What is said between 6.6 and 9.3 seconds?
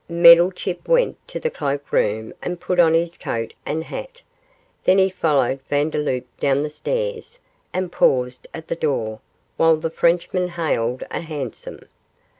the stairs and paused at the door